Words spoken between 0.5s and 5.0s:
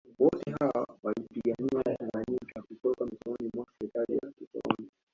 hawa waliipigania Tanganyika kutoka mikononi mwa serikali ya kikoloni